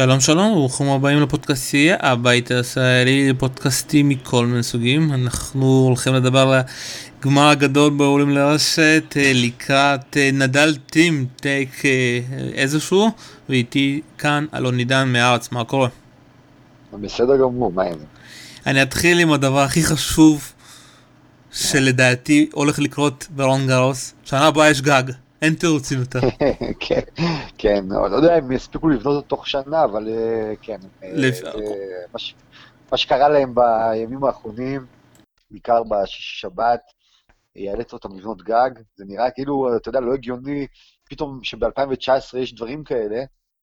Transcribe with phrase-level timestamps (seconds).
[0.00, 5.12] שלום שלום וברוכים הבאים לפודקאסטייה, הבית הישראלי לפודקאסטים מכל מיני סוגים.
[5.12, 6.60] אנחנו הולכים לדבר על
[7.20, 12.20] הגמר הגדול בעולים לרשת אה, לקראת אה, נדל טים טייק אה,
[12.52, 13.10] איזשהו,
[13.48, 15.88] ואיתי כאן אלון נידן מהארץ, מה קורה?
[16.92, 18.04] בסדר גמור, מה זה?
[18.66, 20.52] אני אתחיל עם הדבר הכי חשוב
[21.52, 25.02] שלדעתי הולך לקרות ברון גרוס, שנה הבאה יש גג.
[25.42, 26.20] אין תירוצים יותר.
[26.86, 27.00] כן,
[27.58, 30.78] כן, לא יודע אם יספיקו לבנות אותו תוך שנה, אבל אה, כן.
[31.02, 31.10] אה,
[32.92, 34.86] מה שקרה להם בימים האחרונים,
[35.50, 36.80] בעיקר בשישי שבת,
[37.56, 38.70] יאלץ אותם לבנות גג.
[38.96, 40.66] זה נראה כאילו, אתה יודע, לא הגיוני,
[41.10, 43.22] פתאום שב-2019 יש דברים כאלה,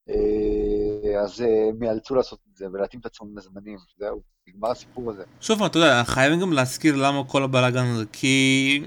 [0.10, 5.24] אה, אז הם יאלצו לעשות את זה ולהתאים את עצמם לזמנים, זהו, נגמר הסיפור הזה.
[5.42, 8.84] שוב, אתה יודע, חייבים גם להזכיר למה כל הבלאגן הזה, כי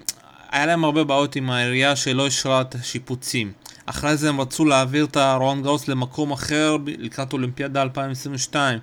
[0.51, 3.53] היה להם הרבה בעיות עם העירייה שלא אישרה את השיפוצים.
[3.87, 8.79] אחרי זה הם רצו להעביר את הרון גאוס למקום אחר לקראת אולימפיאדה 2022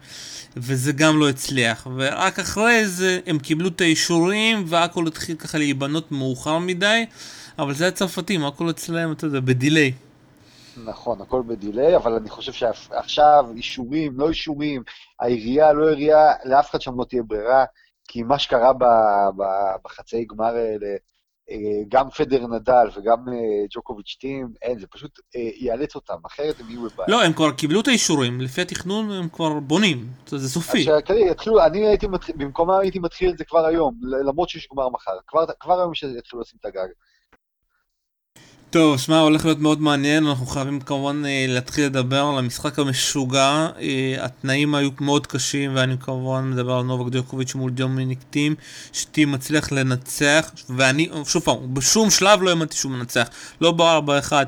[0.58, 6.12] וזה גם לא הצליח ורק אחרי זה הם קיבלו את האישורים והכל התחיל ככה להיבנות
[6.12, 7.06] מאוחר מדי
[7.60, 9.94] אבל זה הצרפתים, הכל אצלם, אתה יודע, בדיליי.
[10.86, 14.84] נכון, הכל בדיליי, אבל אני חושב שעכשיו אישורים, לא אישורים,
[15.20, 17.66] העירייה, לא עירייה, לאף אחד שם לא תהיה ברירה,
[18.08, 18.72] כי מה שקרה
[19.84, 20.96] בחצאי גמר האלה,
[21.88, 26.70] גם פדר נדל וגם אה, ג'וקוביץ' טים, אין, זה פשוט אה, יאלץ אותם, אחרת הם
[26.70, 27.08] יהיו בבעיה.
[27.08, 30.86] לא, הם כבר קיבלו את האישורים, לפי התכנון הם כבר בונים, זה סופי.
[31.32, 35.18] יתחילו, אני הייתי מתחיל, במקומם הייתי מתחיל את זה כבר היום, למרות שיש גמר מחר,
[35.28, 36.88] כבר, כבר היום שיתחילו לשים את הגג.
[38.76, 43.68] טוב, שמע, הולך להיות מאוד מעניין, אנחנו חייבים כמובן אה, להתחיל לדבר על המשחק המשוגע,
[43.80, 48.56] אה, התנאים היו מאוד קשים, ואני כמובן מדבר על נובק דיוקוביץ' מול דומיניק טים,
[48.94, 53.28] שטים מצליח לנצח, ואני, שוב פעם, בשום שלב לא האמנתי שהוא מנצח,
[53.62, 54.46] לא בארבע אחד.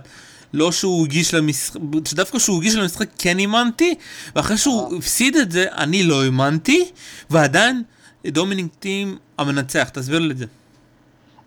[0.54, 3.96] לא שהוא הגיש למשחק, שדווקא שהוא הגיש למשחק כן האמנתי,
[4.36, 6.86] ואחרי שהוא הפסיד את זה, אני לא האמנתי,
[7.30, 7.84] ועדיין
[8.28, 10.46] דומיניק טים המנצח, תסביר לי את זה.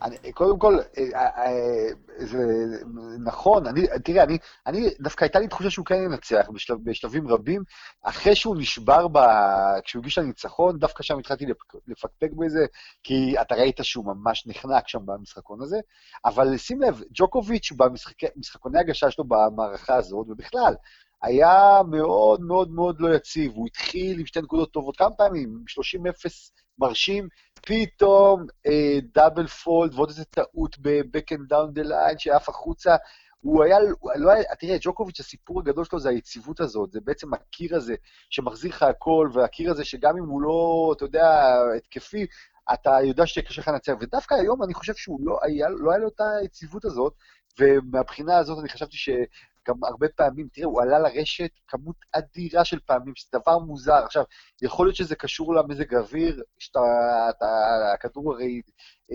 [0.03, 1.89] אני, קודם כל, אה, אה,
[2.19, 2.39] זה
[3.25, 7.63] נכון, אני, תראה, אני, אני, דווקא הייתה לי תחושה שהוא כן ינצח בשלב, בשלבים רבים.
[8.03, 9.19] אחרי שהוא נשבר, ב,
[9.85, 11.47] כשהוא הגיש לניצחון, דווקא שם התחלתי
[11.89, 12.67] לפקפק בזה,
[13.03, 15.79] כי אתה ראית שהוא ממש נחנק שם במשחקון הזה.
[16.25, 20.75] אבל שים לב, ג'וקוביץ' במשחקוני הגשה שלו במערכה הזאת, ובכלל,
[21.23, 23.53] היה מאוד מאוד מאוד לא יציב.
[23.55, 27.29] הוא התחיל עם שתי נקודות טובות כמה פעמים, 30-0 מרשים,
[27.67, 32.97] פתאום אה, דאבל פולד ועוד איזה טעות and down the line שעף החוצה.
[33.41, 33.77] הוא היה,
[34.17, 37.95] לא היה, תראה, ג'וקוביץ', הסיפור הגדול שלו זה היציבות הזאת, זה בעצם הקיר הזה
[38.31, 42.27] שמחזיר לך הכל, והקיר הזה שגם אם הוא לא, אתה יודע, התקפי,
[42.73, 43.93] אתה יודע שקשה לך לנצח.
[44.01, 47.15] ודווקא היום אני חושב שהוא לא היה, לא היה לו את היציבות הזאת,
[47.59, 49.11] ומהבחינה הזאת אני חשבתי ש...
[49.83, 54.05] הרבה פעמים, תראה, הוא עלה לרשת כמות אדירה של פעמים, שזה דבר מוזר.
[54.05, 54.25] עכשיו,
[54.63, 56.81] יכול להיות שזה קשור למזג האוויר, שאתה,
[57.31, 57.47] אתה,
[57.95, 58.61] הכדור הרי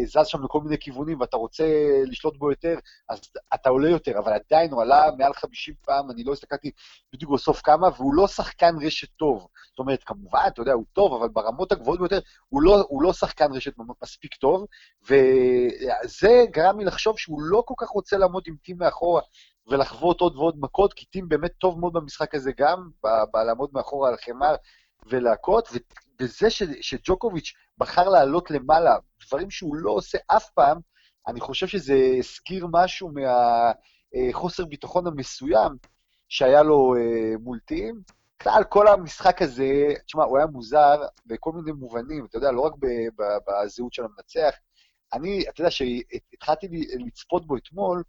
[0.03, 1.63] זז שם לכל מיני כיוונים ואתה רוצה
[2.05, 2.75] לשלוט בו יותר,
[3.09, 3.19] אז
[3.53, 6.71] אתה עולה יותר, אבל עדיין הוא עלה מעל 50 פעם, אני לא הסתכלתי
[7.13, 9.47] בדיוק בסוף כמה, והוא לא שחקן רשת טוב.
[9.69, 13.13] זאת אומרת, כמובן, אתה יודע, הוא טוב, אבל ברמות הגבוהות ביותר, הוא לא, הוא לא
[13.13, 13.73] שחקן רשת
[14.03, 14.65] מספיק טוב,
[15.03, 19.21] וזה גרם לי לחשוב שהוא לא כל כך רוצה לעמוד עם טים מאחורה
[19.67, 22.89] ולחוות עוד ועוד מכות, כי טים באמת טוב מאוד במשחק הזה גם,
[23.33, 24.55] בלעמוד מאחורה על חמר
[25.05, 28.95] ולהכות, ובזה ש, שג'וקוביץ' בחר לעלות למעלה,
[29.27, 30.77] דברים שהוא לא עושה אף פעם,
[31.27, 33.11] אני חושב שזה הזכיר משהו
[34.13, 35.71] מהחוסר ביטחון המסוים
[36.29, 38.01] שהיה לו אה, מול טים.
[38.39, 42.73] בכלל, כל המשחק הזה, תשמע, הוא היה מוזר בכל מיני מובנים, אתה יודע, לא רק
[43.47, 44.55] בזהות של המנצח.
[45.13, 46.67] אני, אתה יודע, שהתחלתי
[47.05, 48.03] לצפות בו אתמול, אה,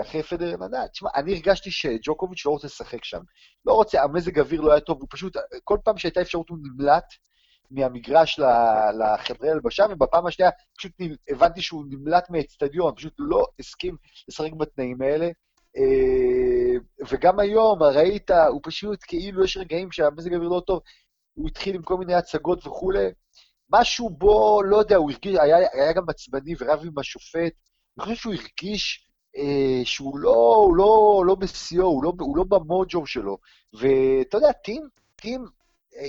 [0.00, 3.20] אחרי פדר נדל, תשמע, אני הרגשתי שג'וקוביץ' לא רוצה לשחק שם.
[3.66, 7.04] לא רוצה, המזג אוויר לא היה טוב, הוא פשוט, כל פעם שהייתה אפשרות הוא נמלט
[7.70, 8.40] מהמגרש
[8.98, 10.92] לחדרי הלבשה, ובפעם השנייה פשוט
[11.28, 13.96] הבנתי שהוא נמלט מהאצטדיון, פשוט לא הסכים
[14.28, 15.30] לשחק בתנאים האלה.
[15.76, 20.80] אה, וגם היום, ראית, הוא פשוט, כאילו יש רגעים שהמזג האוויר לא טוב,
[21.34, 23.08] הוא התחיל עם כל מיני הצגות וכולי.
[23.70, 27.52] משהו בו, לא יודע, הוא הרגיש, היה, היה גם עצבני ורב עם השופט.
[27.98, 29.11] אני חושב שהוא הרגיש אה,
[29.84, 33.38] שהוא לא, הוא לא, לא בשיאו, הוא לא, הוא לא במוג'ו שלו.
[33.72, 35.46] ואתה יודע, טים, טים,
[35.96, 36.08] אה, אה,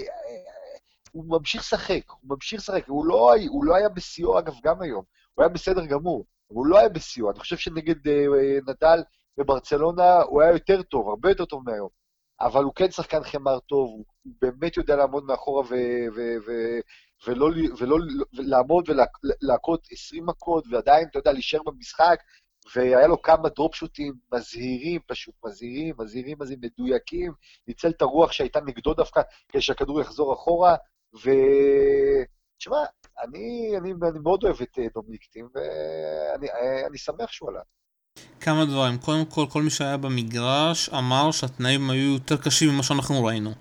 [1.11, 5.03] הוא ממשיך לשחק, הוא ממשיך לשחק, הוא לא, הוא לא היה בשיאו, אגב, גם היום,
[5.33, 7.31] הוא היה בסדר גמור, אבל הוא לא היה בשיאו.
[7.31, 9.03] אני חושב שנגד אה, נדל
[9.37, 11.89] בברצלונה הוא היה יותר טוב, הרבה יותר טוב מהיום.
[12.41, 14.05] אבל הוא כן שחקן חמר טוב, הוא
[14.41, 15.75] באמת יודע לעמוד מאחורה ו,
[16.15, 16.51] ו, ו,
[17.27, 17.49] ולא,
[17.79, 17.97] ולא
[18.33, 22.19] ולעמוד ולהכות 20 מכות, ועדיין, אתה יודע, להישאר במשחק,
[22.75, 27.31] והיה לו כמה דרופ שוטים מזהירים, פשוט מזהירים, מזהירים, מזהירים, מדויקים,
[27.67, 30.75] ניצל את הרוח שהייתה נגדו דווקא, כדי שהכדור יחזור אחורה,
[31.15, 31.29] ו...
[32.57, 32.77] תשמע,
[33.23, 37.59] אני, אני, אני מאוד אוהב את דומיניק טים, ואני שמח שהוא עלה.
[38.41, 38.97] כמה דברים.
[38.97, 43.51] קודם כל, כל מי שהיה במגרש אמר שהתנאים היו יותר קשים ממה שאנחנו ראינו.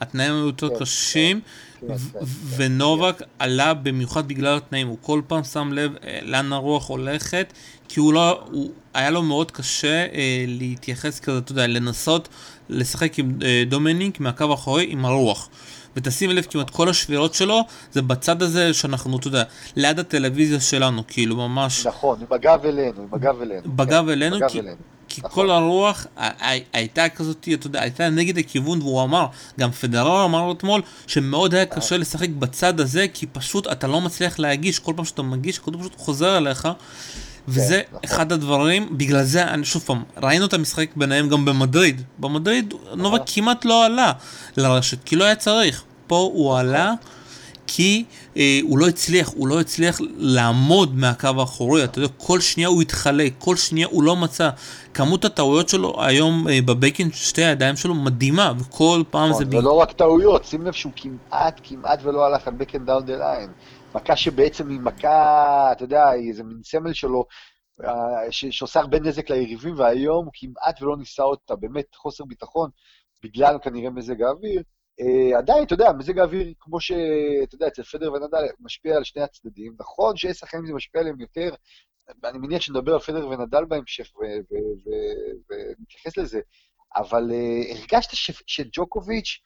[0.00, 1.40] התנאים היו יותר כן, קשים,
[1.80, 2.18] כן, כן, כן,
[2.56, 3.22] ונובק.
[3.38, 4.88] עלה במיוחד בגלל התנאים.
[4.88, 7.52] הוא כל פעם שם לב אה, לאן הרוח הולכת,
[7.88, 12.28] כי הוא לא, הוא, היה לו מאוד קשה אה, להתייחס כזה, אתה יודע, לנסות
[12.68, 15.48] לשחק עם אה, דומיניק מהקו האחורי עם הרוח.
[15.96, 17.60] ותשים לב כמעט כל השבירות שלו
[17.92, 19.42] זה בצד הזה שאנחנו, אתה יודע,
[19.76, 21.86] ליד הטלוויזיה שלנו, כאילו ממש...
[21.86, 23.62] נכון, עם הגב אלינו, עם הגב אלינו.
[23.76, 24.76] בגב כן, אלינו, בגב כי, אלינו.
[25.08, 25.30] כי נכון.
[25.30, 26.06] כל הרוח
[26.72, 29.26] הייתה כזאת, אתה יודע, הייתה נגד הכיוון, והוא אמר,
[29.60, 34.38] גם פדרר אמר אתמול, שמאוד היה קשה לשחק בצד הזה, כי פשוט אתה לא מצליח
[34.38, 36.68] להגיש, כל פעם שאתה מגיש, הכדור פשוט חוזר אליך.
[37.48, 38.00] וזה כן, נכון.
[38.04, 42.02] אחד הדברים, בגלל זה, אני שוב פעם, ראינו את המשחק ביניהם גם במדריד.
[42.18, 44.12] במדריד נובק כמעט לא עלה
[44.56, 45.82] לרשת, כי לא היה צריך.
[46.06, 46.92] פה הוא עלה
[47.68, 48.04] כי
[48.36, 52.82] אה, הוא לא הצליח, הוא לא הצליח לעמוד מהקו האחורי, אתה יודע, כל שנייה הוא
[52.82, 54.50] התחלק, כל שנייה הוא לא מצא.
[54.94, 59.44] כמות הטעויות שלו היום אה, ב backhand, שתי הידיים שלו מדהימה, וכל פעם זה...
[59.50, 63.16] זה לא רק טעויות, שים לב שהוא כמעט, כמעט ולא הלך על backhand down the
[63.16, 63.50] line.
[63.94, 67.24] מכה שבעצם היא מכה, אתה יודע, היא איזה מין סמל שלו,
[67.84, 67.92] אה,
[68.30, 72.70] שעושה הרבה נזק ליריבים, והיום הוא כמעט ולא ניסה אותה, באמת חוסר ביטחון,
[73.22, 74.62] בגלל כנראה מזג האוויר.
[75.00, 79.22] Uh, עדיין, אתה יודע, מזג האוויר, כמו שאתה יודע, אצל פדר ונדל, משפיע על שני
[79.22, 79.74] הצדדים.
[79.80, 81.54] נכון שיש שחקנים שזה משפיע עליהם יותר,
[82.24, 84.10] אני מניח שנדבר על פדר ונדל בהמשך
[85.48, 86.40] ונתייחס לזה,
[86.96, 88.10] אבל uh, הרגשת
[88.46, 89.38] שג'וקוביץ',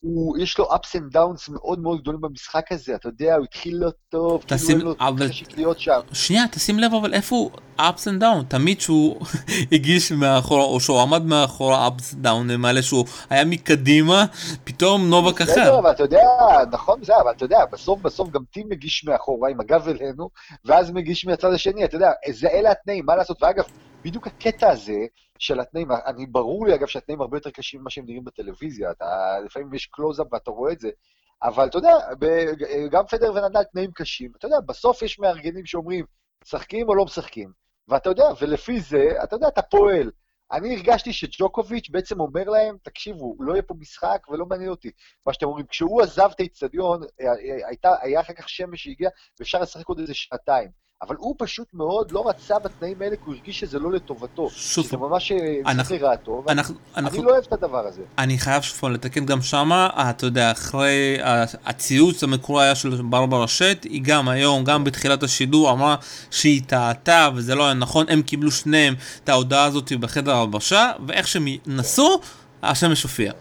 [0.00, 3.76] הוא, יש לו ups and downs מאוד מאוד גדולים במשחק הזה, אתה יודע, הוא התחיל
[3.76, 6.00] לא טוב, תשים, כאילו אין לו חשק להיות שם.
[6.12, 9.20] שנייה, תשים לב אבל איפה הוא ups and downs, תמיד שהוא
[9.72, 14.24] הגיש מאחורה, או שהוא עמד מאחורה ups and downs, למעלה שהוא היה מקדימה,
[14.64, 15.52] פתאום נובק אחר.
[15.52, 16.26] בסדר, אבל אתה יודע,
[16.72, 20.28] נכון, זה, אבל אתה יודע, בסוף בסוף גם טים מגיש מאחורה עם הגב אלינו,
[20.64, 23.64] ואז מגיש מהצד השני, אתה יודע, זה אלה התנאים, מה לעשות, ואגב,
[24.06, 25.06] בדיוק הקטע הזה,
[25.38, 29.06] של התנאים, אני ברור לי אגב שהתנאים הרבה יותר קשים ממה שהם נראים בטלוויזיה, אתה,
[29.44, 30.90] לפעמים יש קלוזאפ ואתה רואה את זה,
[31.42, 31.92] אבל אתה יודע,
[32.90, 36.04] גם פדר ונדל תנאים קשים, אתה יודע, בסוף יש מארגנים שאומרים,
[36.44, 37.52] משחקים או לא משחקים,
[37.88, 40.10] ואתה יודע, ולפי זה, אתה יודע, אתה פועל.
[40.52, 44.90] אני הרגשתי שג'וקוביץ' בעצם אומר להם, תקשיבו, לא יהיה פה משחק ולא מעניין אותי.
[45.26, 47.00] מה שאתם אומרים, כשהוא עזב את האיצטדיון,
[48.02, 49.08] היה אחר כך שמש שהגיע,
[49.38, 50.85] ואפשר לשחק עוד איזה שעתיים.
[51.02, 54.50] אבל הוא פשוט מאוד לא רצה בתנאים האלה, כי הוא הרגיש שזה לא לטובתו.
[54.50, 55.32] שוב, שזה ממש
[55.64, 58.02] משחק לרעתו, ואני לא אוהב את הדבר הזה.
[58.18, 61.18] אני חייב שוב לתקן גם שמה, אתה יודע, אחרי
[61.64, 65.96] הציוץ המקורי היה של ברברה שט, היא גם היום, גם בתחילת השידור, אמרה
[66.30, 68.94] שהיא טעתה וזה לא היה נכון, הם קיבלו שניהם
[69.24, 72.20] את ההודעה הזאת בחדר הלבשה, ואיך שהם נסו,
[72.62, 73.32] השמש הופיע.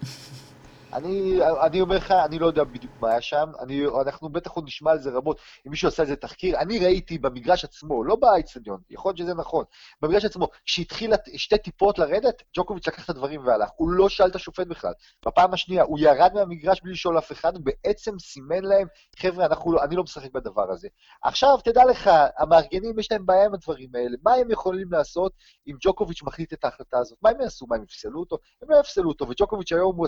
[0.95, 4.65] אני, אני אומר לך, אני לא יודע בדיוק מה היה שם, אני, אנחנו בטח עוד
[4.67, 6.59] נשמע על זה רבות, אם מישהו עשה איזה תחקיר.
[6.59, 9.65] אני ראיתי במגרש עצמו, לא באצטדיון, יכול להיות שזה נכון,
[10.01, 13.69] במגרש עצמו, כשהתחיל שתי טיפות לרדת, ג'וקוביץ' לקח את הדברים והלך.
[13.75, 14.93] הוא לא שאל את השופט בכלל.
[15.25, 18.87] בפעם השנייה, הוא ירד מהמגרש בלי לשאול אף אחד, ובעצם סימן להם,
[19.19, 20.87] חבר'ה, לא, אני לא משחק בדבר הזה.
[21.23, 24.17] עכשיו, תדע לך, המארגנים, יש להם בעיה עם הדברים האלה.
[24.23, 25.31] מה הם יכולים לעשות
[25.67, 27.17] אם ג'וקוביץ' מחליט את ההחלטה הזאת?
[27.21, 27.65] מה הם יעשו?
[27.69, 28.37] מה, הם יפסלו אותו?
[28.61, 30.05] הם לא יפסלו אותו, וג'וקוביץ' היום הוא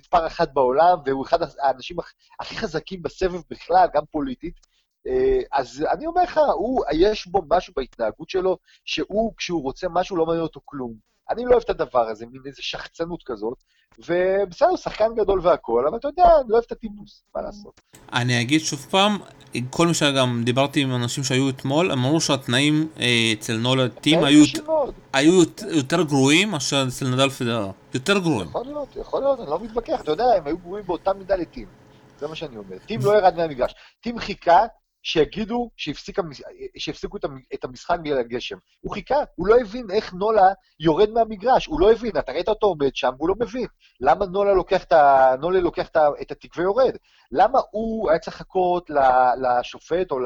[0.00, 1.96] מספר אחת בעולם, והוא אחד האנשים
[2.40, 4.54] הכי חזקים בסבב בכלל, גם פוליטית.
[5.06, 10.16] אה, אז אני אומר לך, הוא, יש בו משהו בהתנהגות שלו, שהוא, כשהוא רוצה משהו,
[10.16, 10.94] לא מעניין אותו כלום.
[11.30, 13.58] אני לא אוהב את הדבר הזה, מין איזו שחצנות כזאת,
[13.98, 17.80] ובסדר, הוא שחקן גדול והכול, אבל אתה יודע, אני לא אוהב את הטיפוס, מה לעשות.
[18.12, 19.18] אני אגיד שוב פעם,
[19.70, 24.44] כל מי שגם דיברתי עם אנשים שהיו אתמול, אמרו שהתנאים אה, אצל נולה טים היו,
[25.12, 27.70] היו יותר גרועים מאשר אצל נדל פדרר.
[27.94, 28.48] יותר גרועים.
[28.48, 31.66] יכול להיות, יכול להיות, אני לא מתווכח, אתה יודע, הם היו גרועים באותה מידה לטים.
[32.18, 32.78] זה מה שאני אומר.
[32.86, 33.74] טים לא ירד מהמגרש.
[34.00, 34.60] טים חיכה
[35.02, 36.18] שיגידו שהפסיק,
[36.76, 37.16] שהפסיקו
[37.54, 38.56] את המשחק בגלל הגשם.
[38.80, 42.66] הוא חיכה, הוא לא הבין איך נולה יורד מהמגרש, הוא לא הבין, אתה ראית אותו
[42.66, 43.66] עומד שם והוא לא מבין.
[44.00, 45.34] למה נולה לוקח את, ה...
[45.40, 46.08] נולה לוקח את, ה...
[46.22, 46.96] את התיק ויורד?
[47.32, 48.90] למה הוא היה צריך לחכות
[49.42, 50.18] לשופט או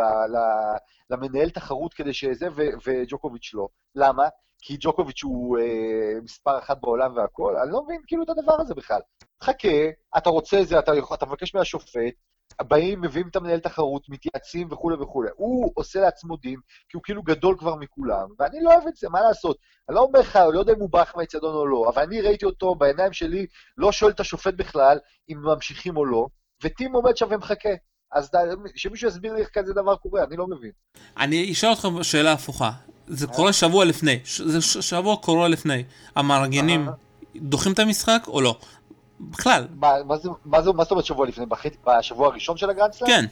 [1.10, 2.62] למנהל תחרות כדי שזה, ו...
[2.86, 3.68] וג'וקוביץ' לא?
[3.94, 4.28] למה?
[4.66, 7.56] כי ג'וקוביץ' הוא אה, מספר אחת בעולם והכול?
[7.56, 9.00] אני לא מבין כאילו את הדבר הזה בכלל.
[9.42, 9.68] חכה,
[10.16, 12.14] אתה רוצה את זה, אתה, אתה מבקש מהשופט,
[12.62, 15.30] באים, מביאים את המנהל תחרות, מתייעצים וכולי וכולי.
[15.36, 16.56] הוא עושה לעצמו דין,
[16.88, 19.56] כי הוא כאילו גדול כבר מכולם, ואני לא אוהב את זה, מה לעשות?
[19.88, 22.44] אני לא אומר לך, לא יודע אם הוא ברח מהאצטדיון או לא, אבל אני ראיתי
[22.44, 23.46] אותו בעיניים שלי,
[23.76, 24.98] לא שואל את השופט בכלל
[25.28, 26.26] אם ממשיכים או לא,
[26.62, 27.74] וטים עומד שם ומחכה.
[28.12, 28.30] אז
[28.76, 30.70] שמישהו יסביר לי איך כזה דבר קורה, אני לא מבין.
[31.16, 32.70] אני אשאל אותך שאלה הפוכה.
[33.06, 35.84] זה קורה שבוע לפני, זה שבוע קורה לפני.
[36.16, 36.88] המארגנים
[37.36, 38.58] דוחים את המשחק או לא?
[39.20, 39.68] בכלל.
[40.44, 41.46] מה זאת אומרת שבוע לפני?
[41.84, 43.10] בשבוע הראשון של הגרנדסלאם?
[43.10, 43.24] כן.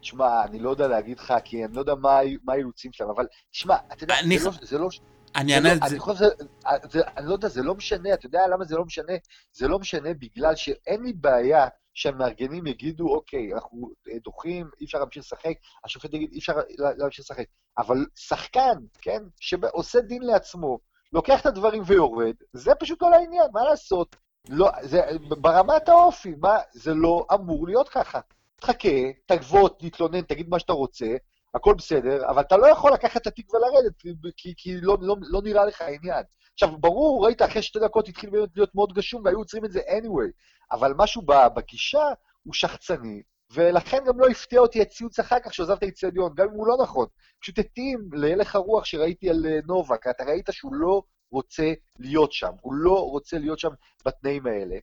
[0.00, 3.76] תשמע, אני לא יודע להגיד לך, כי אני לא יודע מה האילוצים שלהם, אבל תשמע,
[3.92, 4.50] אתה יודע, זה לא...
[4.62, 4.88] זה לא
[5.36, 5.86] אני אענה לא- את זה.
[5.86, 9.12] אני חושב שזה, אני לא יודע, זה לא משנה, אתה יודע למה זה לא משנה?
[9.52, 13.90] זה לא משנה בגלל שאין לי בעיה שהמארגנים יגידו, אוקיי, אנחנו
[14.24, 16.52] דוחים, אי אפשר להמשיך לשחק, השופט יגיד, אי אפשר
[16.98, 17.44] להמשיך לשחק.
[17.78, 20.78] אבל שחקן, כן, שעושה דין לעצמו,
[21.12, 24.16] לוקח את הדברים ויורד, זה פשוט לא לעניין, מה לעשות?
[24.48, 28.20] לא, זה, ברמת האופי, מה, זה לא אמור להיות ככה.
[28.56, 28.88] תחכה,
[29.26, 31.06] תגבות, תתלונן, תגיד מה שאתה רוצה,
[31.54, 33.92] הכל בסדר, אבל אתה לא יכול לקחת את התיק ולרדת,
[34.36, 36.22] כי, כי לא, לא, לא נראה לך העניין.
[36.54, 39.80] עכשיו, ברור, ראית, אחרי שתי דקות התחיל באמת להיות מאוד גשום, והיו עוצרים את זה
[39.80, 40.30] anyway,
[40.72, 41.22] אבל משהו
[41.54, 42.08] בגישה
[42.42, 46.54] הוא שחצני, ולכן גם לא הפתיע אותי הציוץ אחר כך שעזב את האיצטדיון, גם אם
[46.54, 47.06] הוא לא נכון.
[47.40, 51.02] פשוט התאים להלך הרוח שראיתי על אה, נובק, אתה ראית שהוא לא
[51.34, 53.68] רוצה להיות שם, הוא לא רוצה להיות שם
[54.06, 54.76] בתנאים האלה.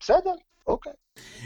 [0.00, 0.34] בסדר,
[0.66, 0.92] אוקיי.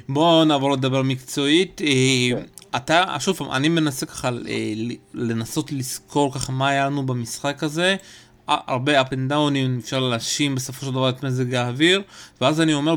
[0.08, 1.80] בואו נעבור לדבר מקצועית.
[1.80, 2.46] אה, כן.
[2.76, 4.72] אתה, שוב פעם, אני מנסה ככה אה,
[5.14, 7.96] לנסות לזכור ככה מה היה לנו במשחק הזה.
[8.46, 12.02] הרבה up and downים, אפשר להאשים בסופו של דבר את מזג האוויר,
[12.40, 12.94] ואז אני אומר,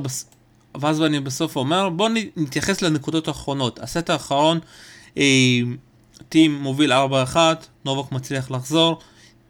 [0.79, 3.79] ואז אני בסוף אומר, בואו נתייחס לנקודות האחרונות.
[3.79, 4.59] הסט האחרון,
[5.17, 5.23] אה,
[6.29, 7.37] טים מוביל 4-1,
[7.85, 8.99] נובק מצליח לחזור,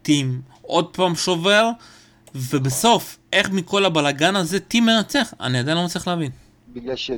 [0.02, 1.70] טים עוד פעם שובר,
[2.34, 5.34] ובסוף, איך מכל הבלגן הזה טים מנצח?
[5.40, 6.30] אני עדיין לא מצליח להבין.
[6.68, 7.10] בגלל ש...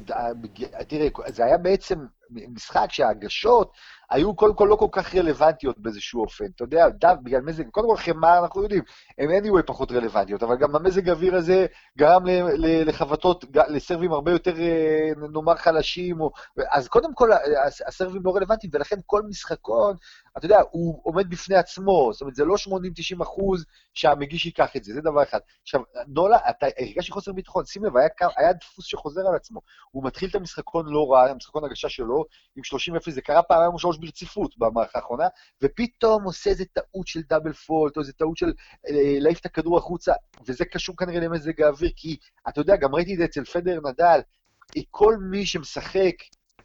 [0.88, 1.98] תראה, זה היה בעצם
[2.30, 3.72] משחק שההגשות
[4.10, 6.44] היו קודם כל לא כל כך רלוונטיות באיזשהו אופן.
[6.56, 8.82] אתה יודע, דו, בגלל מזג, קודם כל חמר, אנחנו יודעים,
[9.18, 11.66] הם anyway פחות רלוונטיות, אבל גם המזג האוויר הזה
[11.98, 12.22] גרם
[12.58, 16.30] לחבטות, לסרבים הרבה יותר, אה, נאמר, חלשים, או,
[16.70, 17.30] אז קודם כל
[17.86, 19.96] הסרבים לא רלוונטיים, ולכן כל משחקון,
[20.38, 22.54] אתה יודע, הוא עומד בפני עצמו, זאת אומרת, זה לא
[23.18, 25.38] 80-90 אחוז שהמגיש ייקח את זה, זה דבר אחד.
[25.62, 29.60] עכשיו, נולה, אתה הרגשתי חוסר ביטחון, שים לב, היה, היה דפוס שחוזר על עצמו.
[29.90, 32.24] הוא מתחיל את המשחקון לא רע, המשחקון הגשה שלו,
[32.56, 32.62] עם
[32.98, 35.26] 30-0, זה קרה פעמיים או שלוש ברציפות במערכה האחרונה,
[35.62, 38.52] ופתאום עושה איזה טעות של דאבל פולט, או איזה טעות של
[38.88, 40.12] אה, להעיף את הכדור החוצה,
[40.46, 42.16] וזה קשור כנראה למזג האוויר, כי
[42.48, 44.20] אתה יודע, גם ראיתי את זה אצל פדר נדל,
[44.90, 46.14] כל מי שמשחק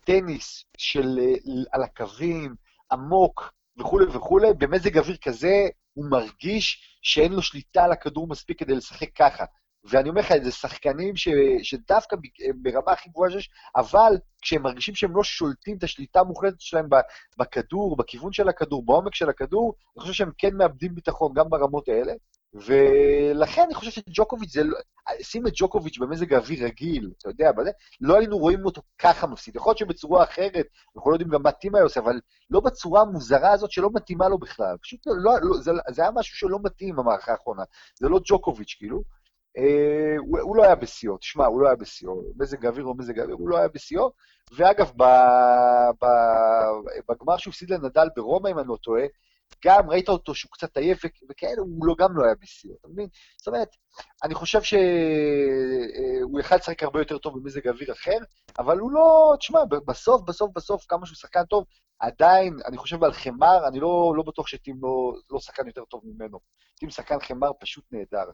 [0.06, 2.56] טניס של אה, על הקווים,
[2.92, 8.76] עמוק וכולי וכולי, במזג אוויר כזה הוא מרגיש שאין לו שליטה על הכדור מספיק כדי
[8.76, 9.46] לשחק ככה.
[9.90, 11.28] ואני אומר לך, זה שחקנים ש,
[11.64, 12.16] שדווקא
[12.62, 16.90] ברמה הכי גבוהה שיש, אבל כשהם מרגישים שהם לא שולטים את השליטה המוחלטת שלהם
[17.38, 21.88] בכדור, בכיוון של הכדור, בעומק של הכדור, אני חושב שהם כן מאבדים ביטחון גם ברמות
[21.88, 22.14] האלה.
[22.56, 24.78] ולכן אני חושב שג'וקוביץ' זה לא...
[25.22, 27.72] שים את ג'וקוביץ' במזג האוויר רגיל, אתה יודע, בזה,
[28.02, 29.56] לא היינו רואים אותו ככה מפסיד.
[29.56, 32.20] יכול להיות שבצורה אחרת, אנחנו לא יודעים גם מה טימה עושה, אבל
[32.50, 34.76] לא בצורה המוזרה הזאת שלא מתאימה לו בכלל.
[34.82, 37.64] פשוט לא, לא, זה, זה היה משהו שלא מתאים במערכה האחרונה.
[38.00, 39.04] זה לא ג'וקוביץ', כאילו.
[39.58, 42.22] אה, הוא, הוא לא היה בשיאו, תשמע, הוא לא היה בשיאו.
[42.40, 44.12] מזג האוויר או מזג האוויר, הוא לא היה בשיאו.
[44.56, 45.04] ואגב, ב,
[46.02, 46.06] ב,
[47.10, 49.04] בגמר שהוא הפסיד לנדל ברומא, אם אני לא טועה,
[49.66, 53.08] גם ראית אותו שהוא קצת עייף וכאלה, הוא לא, גם לא היה בשיאו, אתה מבין?
[53.38, 53.68] זאת אומרת,
[54.24, 58.18] אני חושב שהוא יכל לשחק הרבה יותר טוב במזג אוויר אחר,
[58.60, 61.64] אבל הוא לא, תשמע, בסוף, בסוף, בסוף, כמה שהוא שחקן טוב,
[62.00, 66.02] עדיין, אני חושב על חמר, אני לא, לא בטוח שטים לא, לא שחקן יותר טוב
[66.04, 66.40] ממנו.
[66.80, 68.32] טים שחקן חמר פשוט נהדר.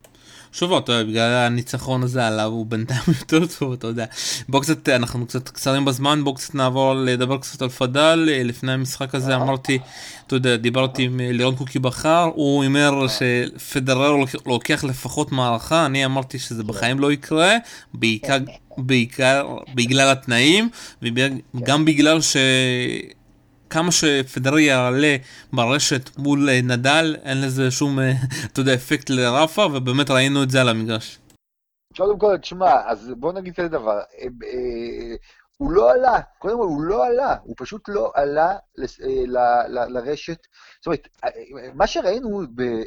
[0.52, 4.06] שוב, אתה יודע, בגלל הניצחון הזה עליו הוא בינתיים יותר טוב, אתה יודע.
[4.50, 8.20] בוא קצת, אנחנו קצת קצרים בזמן, בוא קצת נעבור לדבר קצת על פדל.
[8.44, 9.80] לפני המשחק הזה אמרתי,
[10.28, 14.16] אתה יודע, דיברתי עם לירון קוקי בכר, הוא הימר שפדרר
[14.46, 17.58] לוקח לפחות מערכה, אני אמרתי שזה בחיים לא יקרה,
[17.94, 18.38] בעיקר,
[18.78, 20.70] בעיקר בגלל התנאים,
[21.02, 22.38] וגם בגלל ש...
[23.72, 25.16] כמה שפדרר יעלה
[25.54, 28.12] ברשת מול אה, נדל, אין לזה שום, אה,
[28.46, 31.20] אתה יודע, אפקט לרפה, ובאמת ראינו את זה על המגרש.
[31.98, 34.28] קודם כל, תשמע, אז בוא נגיד כזה דבר, אה,
[35.62, 38.58] הוא לא עלה, קודם כל הוא לא עלה, הוא פשוט לא עלה
[39.68, 40.48] לרשת.
[40.80, 41.08] זאת אומרת,
[41.74, 42.42] מה שראינו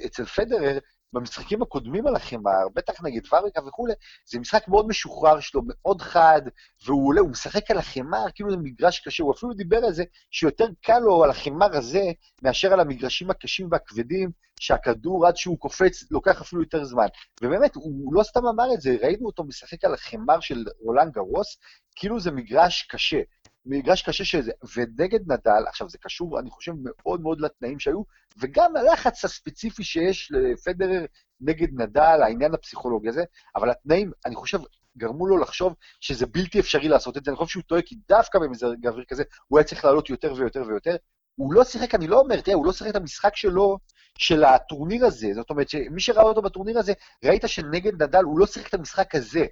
[0.07, 0.79] אצל פדרר,
[1.15, 3.93] במשחקים הקודמים על החמר, בטח נגד פאבריקה וכולי,
[4.27, 6.43] זה משחק מאוד משוחרר שלו, מאוד חד,
[6.87, 10.05] והוא עולה, הוא משחק על החמר, כאילו זה מגרש קשה, הוא אפילו דיבר על זה
[10.31, 12.03] שיותר קל לו על החמר הזה,
[12.43, 14.31] מאשר על המגרשים הקשים והכבדים,
[14.61, 17.07] שהכדור עד שהוא קופץ לוקח אפילו יותר זמן.
[17.43, 21.57] ובאמת, הוא לא סתם אמר את זה, ראינו אותו משחק על החמר של רולנד גרוס,
[21.97, 23.21] כאילו זה מגרש קשה.
[23.67, 28.03] מגרש קשה שזה, ונגד נדל, עכשיו זה קשור, אני חושב, מאוד מאוד לתנאים שהיו,
[28.39, 31.05] וגם הלחץ הספציפי שיש לפדרר
[31.41, 33.25] נגד נדל, העניין הפסיכולוגי הזה,
[33.57, 34.59] אבל התנאים, אני חושב,
[34.97, 38.39] גרמו לו לחשוב שזה בלתי אפשרי לעשות את זה, אני חושב שהוא טועה, כי דווקא
[38.39, 40.97] במזג אוויר כזה, הוא היה צריך לעלות יותר ויותר ויותר.
[41.37, 43.79] הוא לא שיחק, אני לא אומר, תראה, הוא לא שיחק את המשחק שלו
[44.19, 45.29] של הטורניר הזה.
[45.35, 46.93] זאת אומרת, שמי שראה אותו בטורניר הזה,
[47.25, 49.47] ראית שנגד נדל הוא לא שיחק את המשחק הזה.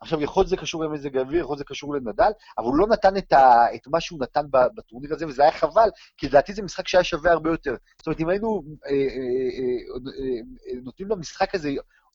[0.00, 2.86] עכשיו, יכול להיות שזה קשור למזג האוויר, יכול להיות שזה קשור לנדל, אבל הוא לא
[2.86, 6.62] נתן את, ה, את מה שהוא נתן בטורניר הזה, וזה היה חבל, כי לדעתי זה
[6.62, 7.74] משחק שהיה שווה הרבה יותר.
[7.98, 11.68] זאת אומרת, אם היינו אה, אה, אה, אה, נותנים למשחק הזה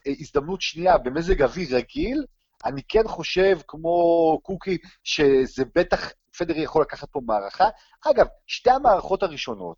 [0.07, 2.25] אה, הזדמנות שנייה במזג אוויר רגיל,
[2.65, 7.69] אני כן חושב, כמו קוקי, שזה בטח, פדר יכול לקחת פה מערכה.
[8.05, 9.77] אגב, שתי המערכות הראשונות,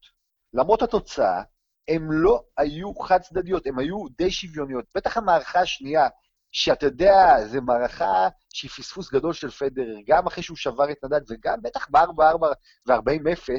[0.53, 1.41] למרות התוצאה,
[1.87, 4.85] הן לא היו חד-צדדיות, הן היו די שוויוניות.
[4.95, 6.07] בטח המערכה השנייה,
[6.53, 11.19] שאתה יודע, זו מערכה שהיא פספוס גדול של פדרר, גם אחרי שהוא שבר את נדל,
[11.29, 12.43] וגם בטח ב-4-4
[12.87, 13.49] ו-40-0,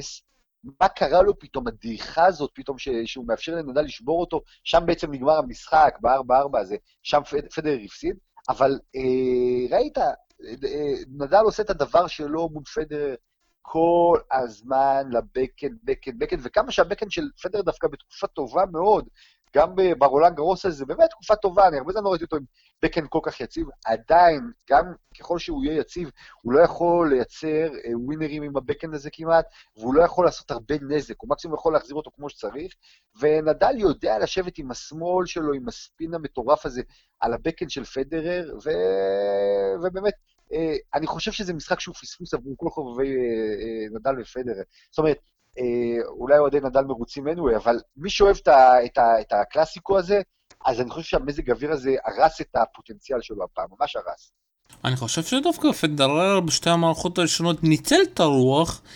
[0.80, 5.10] מה קרה לו פתאום, הדעיכה הזאת פתאום, ש, שהוא מאפשר לנדל לשבור אותו, שם בעצם
[5.10, 8.16] נגמר המשחק, ב-4-4 הזה, שם פד, פדרר הפסיד,
[8.48, 10.12] אבל אה, ראית, אה,
[11.18, 13.14] נדל עושה את הדבר שלו מול פדרר
[13.66, 19.08] כל הזמן לבקן, בקן, בקן, וכמה שהבקן של פדרר דווקא בתקופה טובה מאוד,
[19.56, 22.42] גם ברולנד גרוס הזה, באמת תקופה טובה, אני הרבה זמן לא ראיתי אותו עם
[22.82, 24.84] בקן כל כך יציב, עדיין, גם
[25.18, 26.10] ככל שהוא יהיה יציב,
[26.42, 30.74] הוא לא יכול לייצר אה, ווינרים עם הבקן הזה כמעט, והוא לא יכול לעשות הרבה
[30.82, 32.72] נזק, הוא מקסימום יכול להחזיר אותו כמו שצריך,
[33.20, 36.82] ונדל יודע לשבת עם השמאל שלו, עם הספין המטורף הזה,
[37.20, 38.70] על הבקן של פדרר, ו...
[39.82, 40.14] ובאמת,
[40.94, 44.62] אני חושב שזה משחק שהוא פספוס עבור כל חובבי אה, נדל ופדרר.
[44.90, 45.18] זאת אומרת,
[45.58, 49.98] אה, אולי אוהדי נדל מרוצים anyway, אבל מי שאוהב את, ה, את, ה, את הקלאסיקו
[49.98, 50.20] הזה,
[50.64, 54.32] אז אני חושב שהמזג האוויר הזה הרס את הפוטנציאל שלו הפעם, ממש הרס.
[54.84, 58.88] אני חושב שדווקא פדרר בשתי המערכות הראשונות ניצל את הרוח, אה,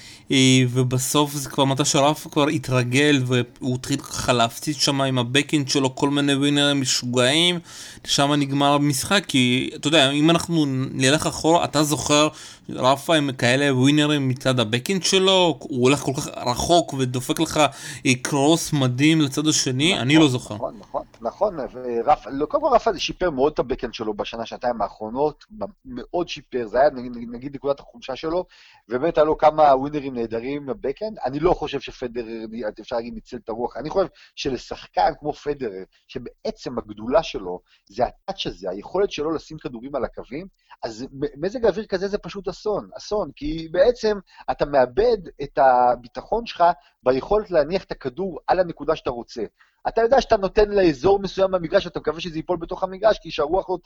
[0.71, 5.69] ובסוף זה כבר מתי שרפה כבר התרגל והוא התחיל ככה להפציץ שם עם ה backhand
[5.69, 7.59] שלו כל מיני ווינרים משוגעים,
[8.05, 12.29] שם נגמר המשחק, כי אתה יודע, אם אנחנו נלך אחורה, אתה זוכר
[12.71, 17.61] רפה עם כאלה ווינרים מצד ה backhand שלו, הוא הולך כל כך רחוק ודופק לך
[18.07, 20.55] אה, cross מדהים לצד השני, נכון, אני לא זוכר.
[20.55, 24.47] נכון, נכון, נכון, ורפה, לא, קודם כל רפה שיפר מאוד את ה backhand שלו בשנה,
[24.47, 25.45] שנתיים האחרונות,
[25.85, 28.45] מאוד שיפר, זה היה נגיד, נגיד נקודת החולשה שלו,
[28.89, 31.19] ובאמת היה לו כמה ווינרים נהדרים בבקאנד.
[31.25, 32.45] אני לא חושב שפדרר,
[32.81, 33.77] אפשר להגיד, ניצל את הרוח.
[33.77, 39.95] אני חושב שלשחקן כמו פדרר, שבעצם הגדולה שלו זה הטאץ' הזה, היכולת שלו לשים כדורים
[39.95, 40.47] על הקווים,
[40.83, 42.91] אז מזג אוויר כזה זה פשוט אסון.
[42.97, 44.19] אסון, כי בעצם
[44.51, 46.65] אתה מאבד את הביטחון שלך
[47.03, 49.43] ביכולת להניח את הכדור על הנקודה שאתה רוצה.
[49.89, 53.71] אתה יודע שאתה נותן לאזור מסוים במגרש, אתה מקווה שזה ייפול בתוך המגרש, כי שהרוח
[53.71, 53.79] לא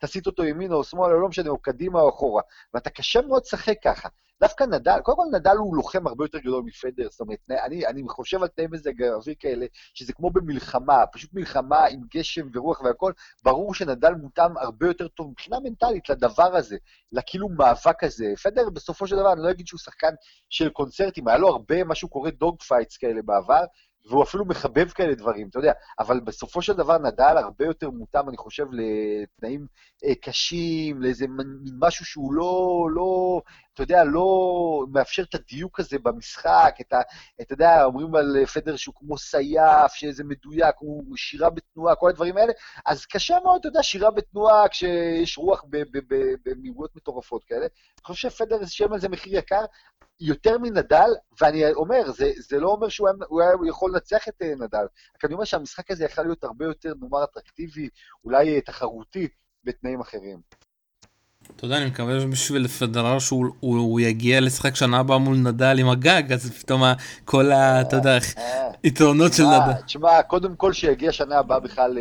[0.00, 2.42] תסיט אותו ימינה או שמאלה, לא משנה, או קדימה או אחורה.
[2.74, 4.08] ואתה קשה מאוד לשחק ככה.
[4.42, 8.02] דווקא נדל, קודם כל נדל הוא לוחם הרבה יותר גדול מפדר, זאת אומרת, אני, אני
[8.08, 13.12] חושב על תנאי מזג אוויר כאלה, שזה כמו במלחמה, פשוט מלחמה עם גשם ורוח והכל,
[13.42, 16.76] ברור שנדל מותאם הרבה יותר טוב מבחינה מנטלית לדבר הזה,
[17.12, 18.32] לכאילו מאבק הזה.
[18.42, 20.14] פדר בסופו של דבר, אני לא אגיד שהוא שחקן
[20.50, 23.64] של קונצרטים, היה לו הרבה, מה שהוא קורא dog fights כאלה בעבר,
[24.06, 28.28] והוא אפילו מחבב כאלה דברים, אתה יודע, אבל בסופו של דבר נדל הרבה יותר מותאם,
[28.28, 29.66] אני חושב, לתנאים
[30.04, 31.26] אה, קשים, לאיזה
[31.80, 33.40] משהו שהוא לא, לא,
[33.74, 34.26] אתה יודע, לא
[34.92, 37.00] מאפשר את הדיוק הזה במשחק, את ה...
[37.40, 42.36] אתה יודע, אומרים על פדר שהוא כמו סייף, שזה מדויק, הוא שירה בתנועה, כל הדברים
[42.36, 42.52] האלה,
[42.86, 45.64] אז קשה מאוד, אתה יודע, שירה בתנועה כשיש רוח
[46.44, 47.60] במהירויות מטורפות כאלה.
[47.60, 49.64] אני חושב שפדר שילם על זה מחיר יקר,
[50.20, 54.52] יותר מנדל, ואני אומר, זה, זה לא אומר שהוא היה, היה יכול לנצח את אה,
[54.54, 57.88] נדל, רק אני אומר שהמשחק הזה יכול להיות הרבה יותר, נאמר, אטרקטיבי,
[58.24, 59.28] אולי אה, תחרותי,
[59.64, 60.40] בתנאים אחרים.
[61.56, 65.76] אתה יודע, אני מקווה שבשביל פדרר שהוא הוא, הוא יגיע לשחק שנה הבאה מול נדל
[65.78, 66.82] עם הגג, אז פתאום
[67.24, 67.80] כל ה...
[67.80, 69.82] אתה יודע, אה, יתרונות של נדל.
[69.86, 71.98] תשמע, קודם כל שיגיע שנה הבאה בכלל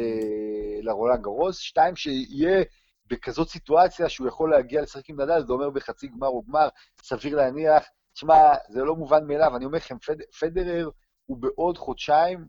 [0.82, 2.64] לרולנד גרוס, שתיים, שיהיה
[3.08, 6.68] בכזאת סיטואציה שהוא יכול להגיע לשחק עם נדל, זה אומר בחצי גמר או גמר,
[7.04, 7.84] סביר להניח.
[8.14, 10.90] תשמע, זה לא מובן מאליו, אני אומר לכם, פד, פדרר
[11.26, 12.48] הוא בעוד חודשיים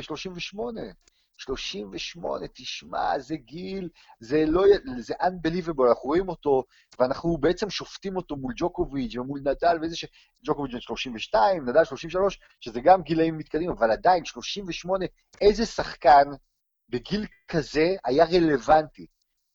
[0.00, 0.80] 38.
[0.80, 0.86] אה,
[1.42, 3.88] 38, תשמע, זה גיל,
[4.20, 4.64] זה לא,
[4.98, 6.64] זה unbelievable, אנחנו רואים אותו,
[6.98, 10.04] ואנחנו בעצם שופטים אותו מול ג'וקוביץ' ומול נדל, ואיזה ש...
[10.44, 15.04] ג'וקוביץ' בן 32, נדל 33, שזה גם גילאים מתקדמים, אבל עדיין, 38,
[15.40, 16.24] איזה שחקן
[16.88, 19.06] בגיל כזה היה רלוונטי.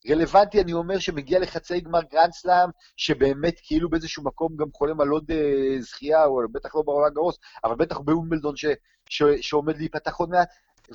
[0.10, 5.10] רלוונטי, אני אומר, שמגיע לחצי גמר גרנד סלאם, שבאמת כאילו באיזשהו מקום גם חולם על
[5.10, 8.66] עוד אה, זכייה, או בטח לא ברולנד גרוס, אבל בטח בווימבלדון ש,
[9.10, 10.50] ש, שעומד להיפתח עוד מעט.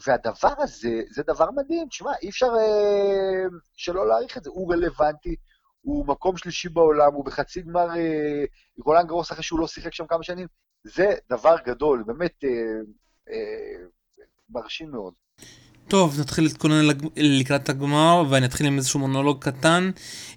[0.07, 1.89] והדבר הזה, זה דבר מדהים.
[1.89, 4.51] תשמע, אי אפשר אה, שלא להעריך את זה.
[4.51, 5.37] הוא רלוונטי,
[5.81, 8.45] הוא מקום שלישי בעולם, הוא בחצי גמר אה,
[8.85, 10.47] רולנד גרוס אחרי שהוא לא שיחק שם כמה שנים.
[10.85, 12.51] זה דבר גדול, באמת אה,
[13.29, 13.85] אה,
[14.51, 15.15] מרשים מאוד.
[15.89, 19.91] טוב, נתחיל להתכונן לקראת הגמר, ואני אתחיל עם איזשהו מונולוג קטן.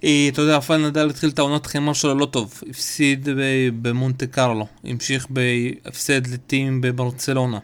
[0.03, 2.62] אה, אתה יודע, רפאל נדל התחיל את העונת חמר שלו לא טוב.
[2.69, 3.29] הפסיד
[3.81, 4.67] במונטה קרלו.
[4.84, 7.60] המשיך בהפסד לטים בברצלונה.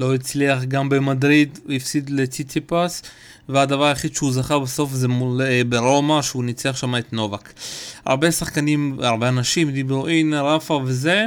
[0.00, 3.02] לא הצליח גם במדריד, הוא הפסיד לציציפס,
[3.48, 7.52] והדבר היחיד שהוא זכה בסוף זה מול אה, ברומא, שהוא ניצח שם את נובק.
[8.04, 11.26] הרבה שחקנים, הרבה אנשים דיברו, הנה רפה וזה.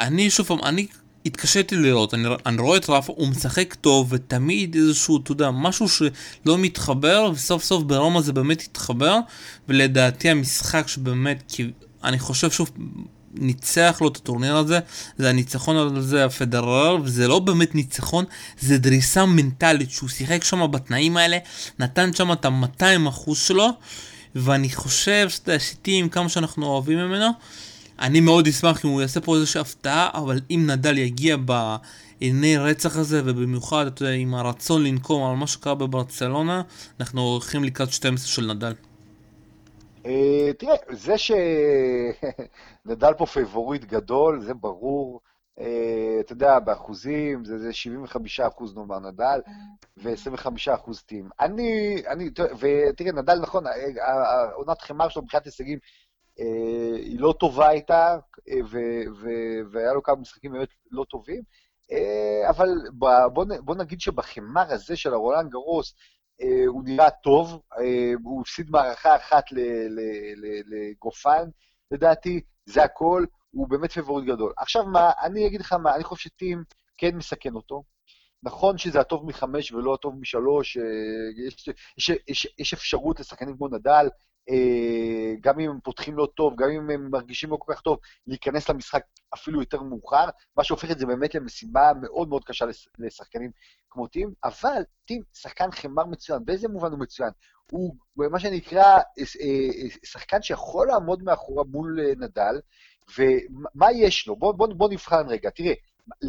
[0.00, 0.86] אני שוב פעם, אני
[1.26, 5.88] התקשיתי לראות, אני, אני רואה את רפה, הוא משחק טוב, ותמיד איזשהו, אתה יודע, משהו
[5.88, 9.18] שלא מתחבר, וסוף סוף ברומא זה באמת התחבר,
[9.68, 11.70] ולדעתי המשחק שבאמת, כי
[12.04, 12.70] אני חושב שוב,
[13.34, 14.78] ניצח לו את הטורניר הזה,
[15.18, 18.24] זה הניצחון על זה הפדרר, וזה לא באמת ניצחון,
[18.60, 21.38] זה דריסה מנטלית, שהוא שיחק שם בתנאים האלה,
[21.78, 23.68] נתן שם את ה-200% שלו,
[24.34, 25.28] ואני חושב
[25.58, 27.30] שטים, כמה שאנחנו אוהבים ממנו,
[28.00, 32.96] אני מאוד אשמח אם הוא יעשה פה איזושהי הפתעה, אבל אם נדל יגיע בעיני רצח
[32.96, 36.62] הזה, ובמיוחד, יודע, עם הרצון לנקום על מה שקרה בברצלונה,
[37.00, 38.72] אנחנו הולכים לקראת 12 של נדל.
[40.06, 45.20] אה, תראה, זה שנדל פה פייבוריט גדול, זה ברור.
[45.60, 49.40] אה, אתה יודע, באחוזים, זה 75 אחוז נאמר נדל,
[49.96, 51.28] ו-25 אחוז טים.
[51.40, 53.64] אני, אני, ותראה, נדל, נכון,
[54.52, 55.99] העונת חמר שלו מבחינת הישגים אה,
[56.96, 58.16] היא לא טובה איתה,
[59.70, 61.42] והיה לו כמה משחקים באמת לא טובים,
[62.48, 62.68] אבל
[63.64, 65.94] בוא נגיד שבחמר הזה של הרולנד גרוס,
[66.42, 69.44] אה, הוא נראה טוב, אה, הוא הפסיד מערכה אחת
[70.66, 71.48] לגופן,
[71.90, 74.52] לדעתי, זה הכל, הוא באמת פבוריט גדול.
[74.56, 76.64] עכשיו מה, אני אגיד לך מה, אני חושב שטים
[76.98, 77.82] כן מסכן אותו.
[78.42, 80.82] נכון שזה הטוב מחמש ולא הטוב משלוש, אה,
[81.46, 84.08] יש, יש, יש, יש אפשרות לשחקנים כמו נדל
[84.50, 87.98] אה, גם אם הם פותחים לא טוב, גם אם הם מרגישים לא כל כך טוב,
[88.26, 89.02] להיכנס למשחק
[89.34, 90.24] אפילו יותר מאוחר,
[90.56, 92.64] מה שהופך את זה באמת למשימה מאוד מאוד קשה
[92.98, 93.50] לשחקנים
[93.90, 97.30] כמו טים, אבל טים שחקן חמר מצוין, באיזה מובן הוא מצוין?
[97.70, 99.24] הוא מה שנקרא אה,
[100.04, 102.60] שחקן שיכול לעמוד מאחורה מול נדל,
[103.18, 104.36] ומה יש לו?
[104.36, 105.72] בוא, בוא, בוא נבחן רגע, תראה,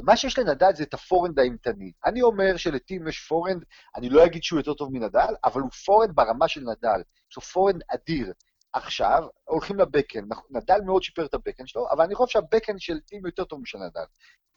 [0.04, 1.92] מה שיש לנדל זה את ה forehand האימתני.
[2.06, 3.64] אני אומר שלטים יש forehand,
[3.96, 7.02] אני לא אגיד שהוא יותר טוב מנדל, אבל הוא forehand ברמה של נדל.
[7.32, 8.34] יש לו forehand אדיר.
[8.74, 10.24] עכשיו, הולכים ל backhand.
[10.50, 13.44] נדל מאוד שיפר את ה backhand שלו, אבל אני חושב שה backhand של טים יותר
[13.44, 14.06] טוב משל נדל.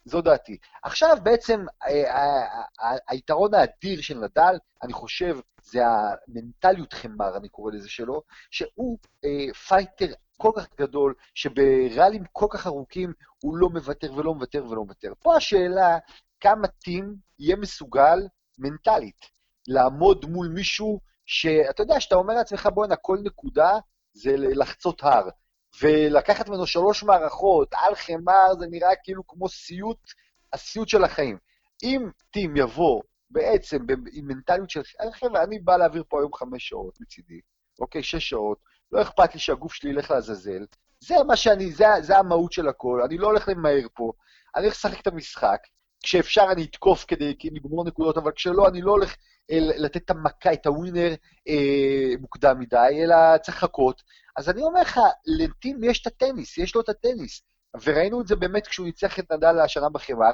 [0.05, 0.57] זו דעתי.
[0.83, 7.89] עכשיו בעצם אה, היתרון האדיר של נדל, אני חושב, זה המנטליות חמר, אני קורא לזה
[7.89, 14.33] שלו, שהוא אה, פייטר כל כך גדול, שבראלים כל כך ארוכים הוא לא מוותר ולא
[14.33, 15.13] מוותר ולא מוותר.
[15.19, 15.97] פה השאלה,
[16.39, 18.19] כמה טים יהיה מסוגל
[18.57, 19.25] מנטלית
[19.67, 23.79] לעמוד מול מישהו שאתה יודע, שאתה אומר לעצמך, בואנה, כל נקודה
[24.15, 25.29] זה לחצות הר.
[25.81, 29.99] ולקחת ממנו שלוש מערכות על חמר, זה נראה כאילו כמו סיוט,
[30.53, 31.37] הסיוט של החיים.
[31.83, 34.81] אם טים יבוא בעצם עם מנטליות של,
[35.13, 37.39] חבר'ה, אני בא להעביר פה היום חמש שעות מצידי,
[37.79, 38.57] אוקיי, שש שעות,
[38.91, 40.65] לא אכפת לי שהגוף שלי ילך לעזאזל,
[40.99, 44.11] זה מה שאני, זה, זה המהות של הכל, אני לא הולך למהר פה,
[44.55, 45.59] אני הולך לשחק את המשחק,
[46.03, 49.15] כשאפשר אני אתקוף כדי לגמור נקודות, אבל כשלא, אני לא הולך
[49.51, 51.13] לתת את המכה, את הווינר
[51.47, 54.01] אה, מוקדם מדי, אלא צריך לחכות.
[54.37, 57.41] אז אני אומר לך, לטים יש את הטניס, יש לו את הטניס.
[57.83, 60.31] וראינו את זה באמת כשהוא ניצח את נדל השנה בחברה,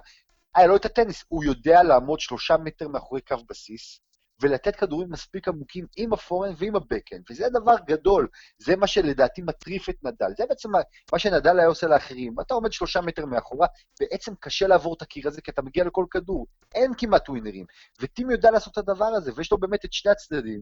[0.55, 3.99] היה לו את הטניס, הוא יודע לעמוד שלושה מטר מאחורי קו בסיס,
[4.41, 8.27] ולתת כדורים מספיק עמוקים עם הפורן ועם הבקן, וזה דבר גדול,
[8.57, 10.69] זה מה שלדעתי מטריף את נדל, זה בעצם
[11.11, 13.67] מה שנדל היה עושה לאחרים, אתה עומד שלושה מטר מאחורה,
[13.99, 17.65] בעצם קשה לעבור את הקיר הזה, כי אתה מגיע לכל כדור, אין כמעט ווינרים,
[18.01, 20.61] וטים יודע לעשות את הדבר הזה, ויש לו באמת את שני הצדדים,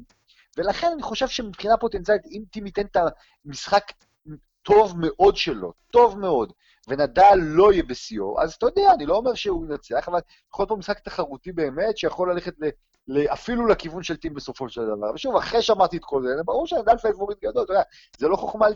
[0.58, 2.98] ולכן אני חושב שמבחינה פוטנציאלית, אם טים ייתן את
[3.46, 3.84] המשחק
[4.62, 6.54] טוב מאוד שלו, טוב מאוד,
[6.88, 10.20] ונדל לא יהיה בשיאו, אז אתה יודע, אני לא אומר שהוא ינצח, אבל
[10.54, 12.54] יכול להיות פה משחק תחרותי באמת, שיכול ללכת
[13.34, 15.12] אפילו לכיוון של טים בסופו של דבר.
[15.15, 17.84] ושוב, אחרי שאמרתי את כל זה, ברור שנדל פייבוריט גדול, אתה יודע,
[18.17, 18.67] זה לא חוכמה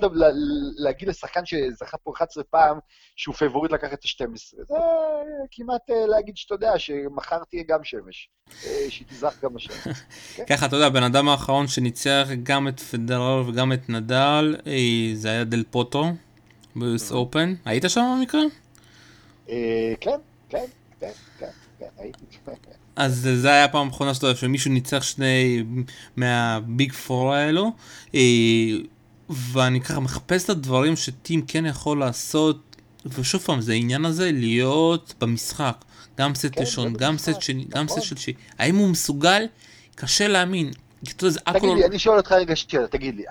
[0.78, 2.80] להגיד לשחקן שזכה פה 11 פעם
[3.16, 4.66] שהוא פייבוריט לקח את ה-12.
[4.68, 4.76] זה
[5.52, 8.30] כמעט אה, להגיד שאתה יודע, שמחר תהיה גם שמש,
[8.66, 9.88] אה, שהיא תזרח גם השמש.
[10.36, 10.46] כן?
[10.50, 15.30] ככה, אתה יודע, הבן אדם האחרון שניצח גם את פדרר וגם את נדל, אה, זה
[15.30, 16.06] היה דל פוטרו,
[16.76, 17.54] ב US Open.
[17.66, 18.42] היית שם במקרה?
[19.46, 20.20] כן,
[20.50, 20.66] כן,
[21.00, 22.26] כן, כן, כן, הייתי.
[22.96, 25.64] אז זה היה הפעם האחרונה שאתה שמישהו ניצח שני
[26.16, 27.72] מהביג פור האלו
[28.16, 28.20] אה,
[29.30, 32.76] ואני ככה מחפש את הדברים שטים כן יכול לעשות
[33.06, 35.76] ושוב פעם זה העניין הזה להיות במשחק
[36.18, 38.04] גם סט כן, ראשון, גם סט שני, גם סט נכון.
[38.04, 39.48] שלישי האם הוא מסוגל?
[39.96, 40.72] קשה להאמין
[41.54, 43.24] תגיד לי, אני שואל אותך רגע שאלה, תגיד לי,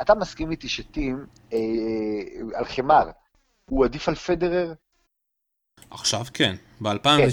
[0.00, 1.58] אתה מסכים איתי שטים אה,
[2.54, 3.10] על חמר
[3.70, 4.72] הוא עדיף על פדרר?
[5.90, 6.92] עכשיו כן, ב-2019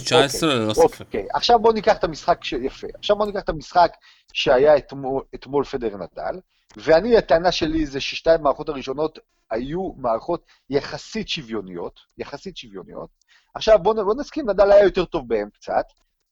[0.10, 1.01] כן, אוקיי, ללא ספק.
[1.01, 2.53] אוקיי, עכשיו בוא ניקח את המשחק, ש...
[2.53, 3.91] יפה, עכשיו בוא ניקח את המשחק
[4.34, 6.39] שהיה אתמול, אתמול פדר נדל,
[6.77, 9.19] ואני, הטענה שלי זה ששתי המערכות הראשונות
[9.51, 13.10] היו מערכות יחסית שוויוניות, יחסית שוויוניות,
[13.53, 15.86] עכשיו, בוא, בוא נסכים, נדל היה יותר טוב בהם קצת,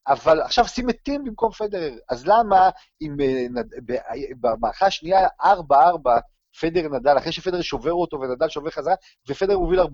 [0.07, 1.93] אבל עכשיו שים את טים במקום פדרר.
[2.09, 2.69] אז למה
[3.01, 3.17] אם
[4.41, 5.45] במערכה השנייה 4-4,
[6.59, 8.93] פדר נדל, אחרי שפדר שובר אותו ונדל שובר חזרה,
[9.27, 9.85] ופדר מוביל 40-0,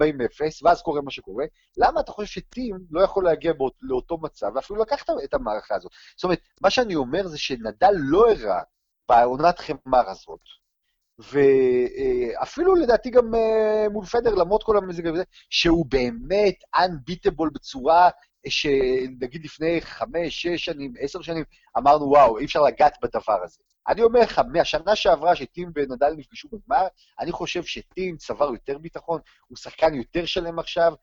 [0.63, 1.45] ואז קורה מה שקורה,
[1.77, 5.91] למה אתה חושב שטים לא יכול להגיע באות, לאותו מצב, ואפילו לקח את המערכה הזאת?
[6.15, 8.61] זאת אומרת, מה שאני אומר זה שנדל לא הראה
[9.09, 10.39] בעונת חמר הזאת,
[11.19, 18.09] ואפילו לדעתי גם אה, מול פדר, למרות כל המזג הזה, שהוא באמת unbeatable בצורה
[18.47, 21.43] שנגיד לפני חמש, שש שנים, עשר שנים,
[21.77, 23.57] אמרנו, וואו, אי אפשר לגעת בדבר הזה.
[23.87, 26.87] אני אומר לך, מהשנה שעברה שטים ונדל נפגשו בגמר,
[27.19, 30.93] אני חושב שטים צבר יותר ביטחון, הוא שחקן יותר שלם עכשיו,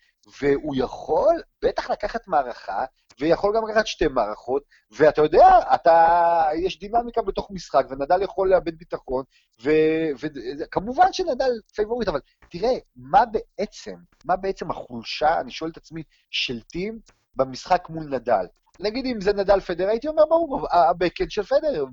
[0.41, 2.85] והוא יכול בטח לקחת מערכה,
[3.21, 8.79] ויכול גם לקחת שתי מערכות, ואתה יודע, אתה, יש דינמיקה בתוך משחק, ונדל יכול לאבד
[8.79, 9.25] ביטחון,
[9.61, 13.95] וכמובן שנדל פייבוריט, אבל תראה, מה בעצם,
[14.25, 16.99] מה בעצם החולשה, אני שואל את עצמי, של טים
[17.37, 18.47] במשחק מול נדל?
[18.81, 21.85] נגיד אם זה נדל פדרר, הייתי אומר, ברור, ה backhand של פדרר,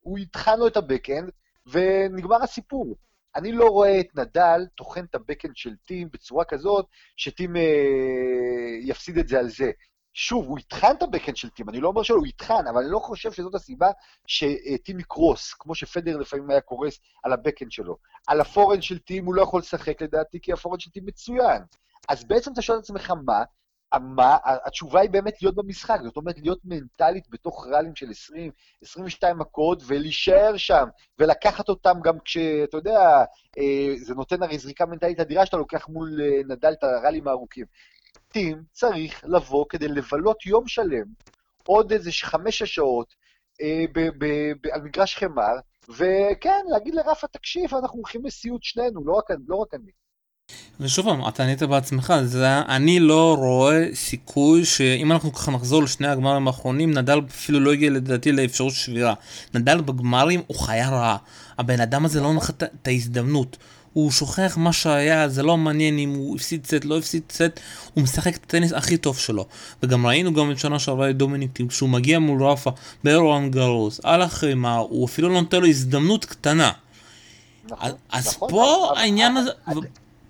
[0.00, 1.30] הוא יטחן את ה backhand,
[1.66, 2.96] ונגמר הסיפור.
[3.36, 7.62] אני לא רואה את נדל טוחן את ה backhand של טים בצורה כזאת, שטים אה,
[8.82, 9.70] יפסיד את זה על זה.
[10.14, 12.82] שוב, הוא יטחן את ה backhand של טים, אני לא אומר שלא, הוא יטחן, אבל
[12.82, 13.90] אני לא חושב שזאת הסיבה
[14.26, 17.96] שטים יקרוס, כמו שפדרר לפעמים היה קורס על ה backhand שלו.
[18.26, 21.62] על הפורן של טים הוא לא יכול לשחק לדעתי, כי הפורן של טים מצוין.
[22.08, 23.42] אז בעצם אתה שואל את עצמך מה,
[23.94, 28.50] מה, התשובה היא באמת להיות במשחק, זאת אומרת, להיות מנטלית בתוך ראלים של 20,
[28.82, 30.84] 22 מכות, ולהישאר שם,
[31.18, 32.98] ולקחת אותם גם כשאתה יודע,
[33.58, 37.66] אה, זה נותן הרי זריקה מנטלית אדירה שאתה לוקח מול אה, נדל את הראלים הארוכים.
[38.30, 41.06] טים צריך לבוא כדי לבלות יום שלם,
[41.66, 43.14] עוד איזה חמש שעות,
[43.62, 43.84] אה,
[44.72, 45.54] על מגרש חמר,
[45.88, 49.90] וכן, להגיד לרפה, תקשיב, אנחנו הולכים לסיוט שנינו, לא רק, לא רק אני.
[50.80, 56.08] ושוב פעם, אתה ענית בעצמך, זה, אני לא רואה סיכוי שאם אנחנו ככה נחזור לשני
[56.08, 59.14] הגמרים האחרונים, נדל אפילו לא הגיע לדעתי לאפשרות שבירה.
[59.54, 61.16] נדל בגמרים הוא חיה רעה.
[61.58, 63.56] הבן אדם הזה לא נחת את ההזדמנות.
[63.92, 67.60] הוא שוכח מה שהיה, זה לא מעניין אם הוא הפסיד סט, לא הפסיד סט,
[67.94, 69.46] הוא משחק את הטניס הכי טוב שלו.
[69.82, 72.70] וגם ראינו גם את שנה שעברה את דומיניק, כשהוא מגיע מול רפה
[73.04, 76.70] באירואן גרוס, על החרימה, הוא אפילו לא נותן לו הזדמנות קטנה.
[77.70, 79.50] נכון, אז נכון, פה העניין הזה...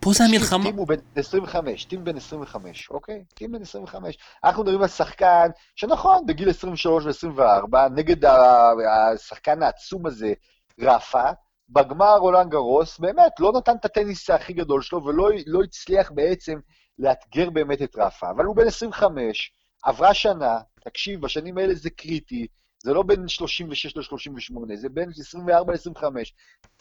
[0.01, 0.65] פה זה המלחמה.
[0.65, 3.25] טים הוא בן 25, טים בן 25, אוקיי?
[3.35, 4.19] טים בן 25.
[4.45, 8.25] אנחנו מדברים על שחקן שנכון, בגיל 23 ו-24, נגד
[9.15, 10.33] השחקן העצום הזה,
[10.81, 11.31] רפה,
[11.71, 16.59] בגמר רולנד גרוס, באמת, לא נתן את הטניס הכי גדול שלו, ולא לא הצליח בעצם
[16.99, 18.31] לאתגר באמת את רפה.
[18.31, 22.47] אבל הוא בן 25, עברה שנה, תקשיב, בשנים האלה זה קריטי,
[22.83, 26.03] זה לא בין 36 ל-38, זה בין 24 ל-25,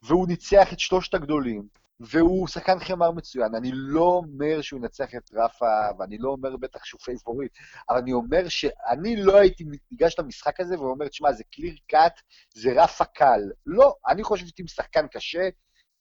[0.04, 1.64] והוא ניצח את שלושת הגדולים.
[2.00, 3.56] והוא שחקן חמר מצוין.
[3.56, 7.52] אני לא אומר שהוא ינצח את רפה, ואני לא אומר בטח שהוא פייבוריט,
[7.90, 12.22] אבל אני אומר שאני לא הייתי ניגש למשחק הזה ואומר, תשמע, זה clear cut,
[12.54, 13.42] זה רפה קל.
[13.66, 15.50] לא, אני חושב שטים שחקן קשה,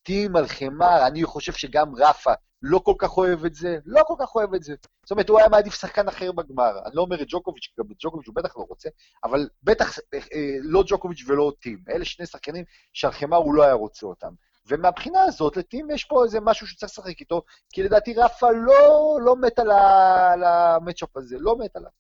[0.03, 2.33] טים על חמר, אני חושב שגם רפה
[2.63, 4.75] לא כל כך אוהב את זה, לא כל כך אוהב את זה.
[5.03, 6.79] זאת אומרת, הוא היה מעדיף שחקן אחר בגמר.
[6.87, 8.89] אני לא אומר את ג'וקוביץ', גם את ג'וקוביץ' הוא בטח לא רוצה,
[9.25, 10.21] אבל בטח אה,
[10.63, 11.79] לא ג'וקוביץ' ולא טים.
[11.89, 14.33] אלה שני שחקנים שעל חמר הוא לא היה רוצה אותם.
[14.69, 19.37] ומהבחינה הזאת, לטים יש פה איזה משהו שצריך לשחק איתו, כי לדעתי רפה לא, לא
[19.37, 21.91] מת על המצ'אפ הזה, לא מת עליו.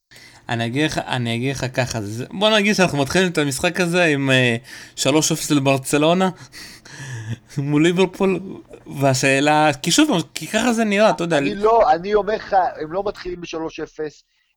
[0.49, 1.99] אני אגיד לך, אני אגיד לך ככה,
[2.31, 4.31] בוא נגיד שאנחנו מתחילים את המשחק הזה עם
[4.97, 5.07] uh, 3-0
[5.55, 6.31] לברצלונה
[7.59, 8.41] מול ליברפול,
[9.01, 11.39] והשאלה, כי שוב, כי ככה זה נראה, אתה יודע.
[11.39, 14.03] אני לא, אני אומר לך, הם לא מתחילים ב-3-0,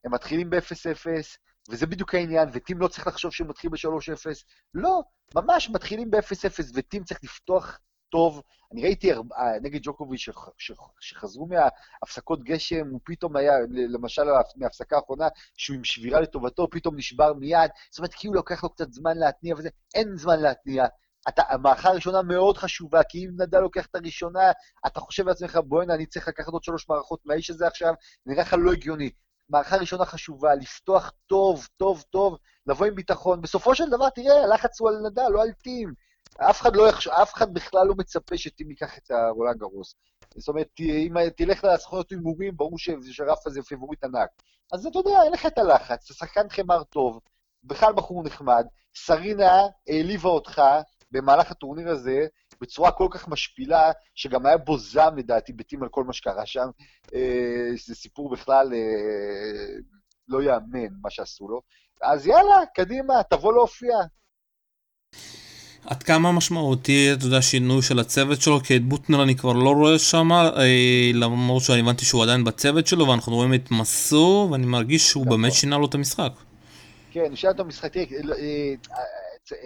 [0.06, 1.08] הם מתחילים ב-0-0,
[1.69, 4.26] וזה בדיוק העניין, וטים לא צריך לחשוב שהוא מתחיל ב-3-0,
[4.74, 5.02] לא,
[5.36, 8.41] ממש מתחילים ב-0-0, וטים צריך לפתוח טוב.
[8.72, 9.17] אני ראיתי אה,
[9.62, 10.30] נגד ג'וקוביץ'
[11.00, 14.22] שחזרו מהפסקות גשם, הוא פתאום היה, למשל
[14.56, 17.72] מההפסקה האחרונה, שהוא עם שבירה לטובתו, פתאום נשבר מיד.
[17.91, 20.86] זאת אומרת, כאילו לוקח לו קצת זמן להתניע וזה, אין זמן להתניע.
[21.30, 24.52] אתה, המערכה הראשונה מאוד חשובה, כי אם נדל לוקח את הראשונה,
[24.88, 27.93] אתה חושב לעצמך, בוא'נה, אני צריך לקחת עוד שלוש מערכות מהאיש הזה עכשיו,
[28.26, 29.10] נראה לך לא הגיוני.
[29.50, 33.41] מערכה ראשונה חשובה, לפתוח טוב, טוב, טוב, לבוא עם ביטחון.
[33.41, 35.93] בסופו של דבר, תראה, הלחץ הוא על נדל, לא על טים.
[36.39, 37.08] אף אחד, לא יחש...
[37.08, 39.95] אף אחד בכלל לא מצפה שטים ייקח את הרולנד גרוס.
[40.38, 42.78] זאת אומרת, אם תלך לסוכנות הימורים, ברור
[43.12, 44.30] שרף הזה פיבוריט ענק.
[44.73, 47.19] אז אתה יודע, אין לך את הלחץ, אתה שחקן חמר טוב,
[47.63, 50.62] בכלל בחור נחמד, סרינה העליבה אותך
[51.12, 52.28] במהלך הטורניר הזה
[52.62, 56.69] בצורה כל כך משפילה, שגם היה בו זעם לדעתי בטים על כל מה שקרה שם.
[57.13, 59.80] אה, זה סיפור בכלל אה,
[60.28, 61.62] לא יאמן מה שעשו לו.
[62.02, 63.95] אז יאללה, קדימה, תבוא להופיע.
[65.89, 69.69] עד כמה משמעותי, אתה יודע, שינוי של הצוות שלו, כי את בוטנר אני כבר לא
[69.69, 74.65] רואה שם, אה, למרות שאני הבנתי שהוא עדיין בצוות שלו, ואנחנו רואים את מסור, ואני
[74.65, 75.41] מרגיש שהוא נכון.
[75.41, 76.32] באמת שינה לו את המשחק.
[77.12, 78.06] כן, שינה את המשחק, תראה,
[78.38, 78.73] אה,
[79.52, 79.58] אה,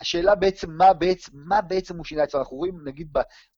[0.00, 3.08] השאלה בעצם, מה בעצם, מה בעצם הוא שינה אצלנו, אנחנו רואים, נגיד,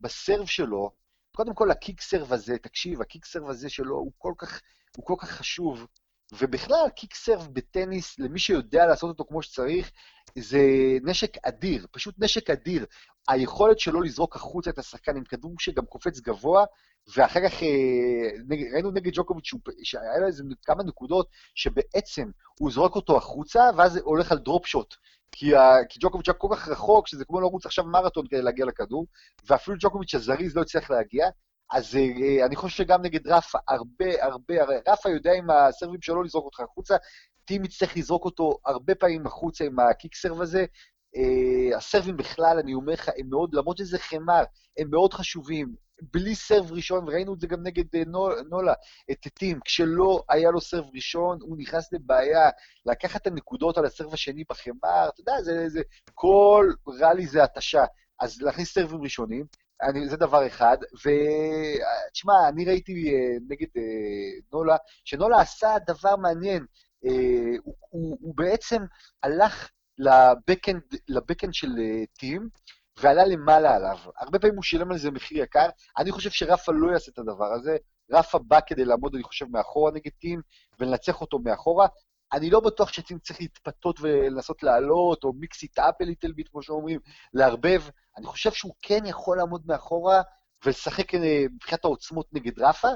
[0.00, 0.90] בסרב שלו,
[1.36, 4.60] קודם כל הקיק סרב הזה, תקשיב, הקיק סרב הזה שלו הוא כל כך,
[4.96, 5.86] הוא כל כך חשוב,
[6.32, 9.90] ובכלל, קיק סרב בטניס, למי שיודע לעשות אותו כמו שצריך,
[10.38, 10.60] זה
[11.02, 12.86] נשק אדיר, פשוט נשק אדיר.
[13.28, 16.64] היכולת שלו לזרוק החוצה את השחקן עם כדור שגם קופץ גבוה,
[17.16, 18.28] ואחר כך אה,
[18.72, 19.50] ראינו נגד ג'וקוביץ'
[19.82, 24.94] שהיה לו איזה כמה נקודות שבעצם הוא זורק אותו החוצה, ואז הולך על דרופ שוט.
[25.32, 28.66] כי, ה, כי ג'וקוביץ' היה כל כך רחוק, שזה כמו לרוץ עכשיו מרתון כדי להגיע
[28.66, 29.06] לכדור,
[29.46, 31.28] ואפילו ג'וקוביץ' הזריז לא הצליח להגיע.
[31.72, 34.54] אז אה, אני חושב שגם נגד רפה, הרבה, הרבה,
[34.88, 36.96] רפה יודע עם הסרבים שלו לזרוק אותך החוצה,
[37.46, 40.64] טים יצטרך לזרוק אותו הרבה פעמים החוצה עם הקיק סרב הזה.
[41.16, 44.44] אה, הסרבים בכלל, אני אומר לך, הם מאוד, למרות שזה חמר,
[44.78, 45.74] הם מאוד חשובים.
[46.12, 48.72] בלי סרב ראשון, וראינו את זה גם נגד אה, נו- נולה,
[49.10, 52.50] את טים, כשלא היה לו סרב ראשון, הוא נכנס לבעיה,
[52.86, 55.80] לקחת את הנקודות על הסרב השני בחמר, אתה יודע, זה, זה,
[56.14, 57.84] כל ראלי זה התשה.
[58.20, 59.46] אז להכניס סרבים ראשונים,
[59.82, 63.82] אני, זה דבר אחד, ותשמע, אני ראיתי אה, נגד אה,
[64.52, 66.66] נולה, שנולה עשה דבר מעניין, אה,
[67.00, 68.82] הוא, הוא, הוא בעצם
[69.22, 72.48] הלך לבקאנד, לבקאנד של אה, טים,
[73.00, 73.98] ועלה למעלה עליו.
[74.18, 75.68] הרבה פעמים הוא שילם על זה מחיר יקר.
[75.98, 77.76] אני חושב שרפה לא יעשה את הדבר הזה.
[78.12, 80.40] רפה בא כדי לעמוד, אני חושב, מאחורה נגד טים,
[80.80, 81.86] ולנצח אותו מאחורה.
[82.32, 86.62] אני לא בטוח שטים צריך להתפתות ולנסות לעלות, או מיקס איט אפ ליטל ביט, כמו
[86.62, 87.00] שאומרים,
[87.34, 87.82] לערבב.
[88.16, 90.22] אני חושב שהוא כן יכול לעמוד מאחורה
[90.64, 92.88] ולשחק אה, מבחינת העוצמות נגד רפה.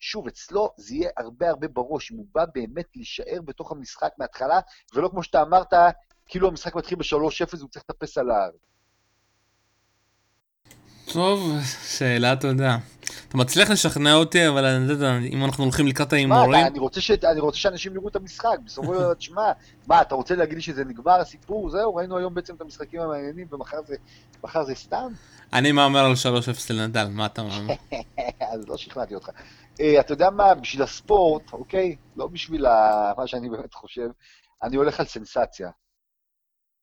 [0.00, 4.60] שוב, אצלו זה יהיה הרבה הרבה בראש, אם הוא בא באמת להישאר בתוך המשחק מההתחלה,
[4.94, 5.72] ולא כמו שאתה אמרת,
[6.26, 8.50] כאילו המשחק מתחיל ב-3-0 והוא צריך לטפס על ההר.
[11.12, 11.52] טוב,
[11.88, 12.78] שאלה תודה.
[13.28, 16.60] אתה מצליח לשכנע אותי, אבל אני יודע, אם אנחנו הולכים לקראת מה, ההימורים...
[16.60, 19.52] אתה- אני רוצה ש- אני רוצה שאנשים יראו את המשחק, בסופו של דבר, תשמע,
[19.86, 23.46] מה, אתה רוצה להגיד לי שזה נגמר הסיפור, זהו, ראינו היום בעצם את המשחקים המעניינים,
[23.50, 23.96] ומחר זה-
[24.66, 25.12] זה סתם?
[25.52, 27.74] אני מהמר על 3-0 לנדל, מה אתה מהמר?
[28.52, 29.30] אז לא שכנעתי אותך.
[29.80, 31.96] אה, אתה יודע מה, בשביל הספורט, אוקיי?
[32.16, 34.08] לא בשביל ה- מה שאני באמת חושב,
[34.62, 35.70] אני הולך על סנסציה.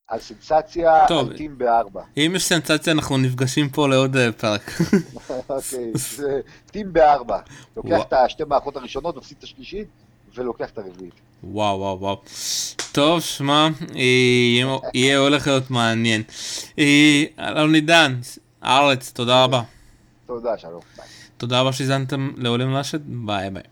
[0.07, 1.29] על סנסציה, טוב.
[1.29, 2.03] על טים בארבע.
[2.17, 4.61] אם יש סנסציה, אנחנו נפגשים פה לעוד אה, פרק.
[5.49, 6.39] אוקיי, זה
[6.71, 7.39] טים בארבע.
[7.77, 7.97] לוקח.
[8.07, 9.87] את השתי מערכות הראשונות, מפסיד את השלישית,
[10.35, 11.13] ולוקח את הרביעית.
[11.43, 12.21] וואו וואו וואו.
[12.91, 14.01] טוב, שמע, אה,
[14.93, 16.23] יהיה- הולך להיות מעניין.
[16.79, 18.19] אה, אלון עידן,
[18.61, 19.61] הארץ, תודה רבה.
[20.25, 20.81] תודה, שלום.
[20.97, 21.05] ביי.
[21.43, 23.63] تۆ داباشی زانتم لەولێ ماشت باێ بێ